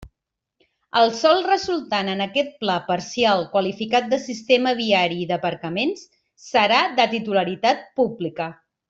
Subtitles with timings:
[1.01, 6.03] El sòl resultant en aquest Pla parcial qualificat de sistema viari i d'aparcaments,
[6.51, 8.49] serà de titularitat pública.